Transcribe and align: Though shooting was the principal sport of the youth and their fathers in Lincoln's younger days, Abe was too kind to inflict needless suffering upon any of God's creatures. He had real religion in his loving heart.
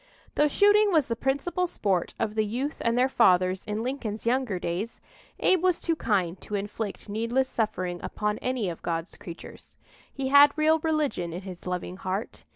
Though 0.33 0.47
shooting 0.47 0.91
was 0.91 1.05
the 1.05 1.15
principal 1.15 1.67
sport 1.67 2.15
of 2.17 2.33
the 2.33 2.43
youth 2.43 2.77
and 2.81 2.97
their 2.97 3.07
fathers 3.07 3.63
in 3.65 3.83
Lincoln's 3.83 4.25
younger 4.25 4.57
days, 4.57 4.99
Abe 5.39 5.61
was 5.61 5.79
too 5.79 5.95
kind 5.95 6.41
to 6.41 6.55
inflict 6.55 7.07
needless 7.07 7.47
suffering 7.47 7.99
upon 8.01 8.39
any 8.39 8.67
of 8.67 8.81
God's 8.81 9.15
creatures. 9.15 9.77
He 10.11 10.29
had 10.29 10.57
real 10.57 10.79
religion 10.79 11.33
in 11.33 11.41
his 11.43 11.67
loving 11.67 11.97
heart. 11.97 12.45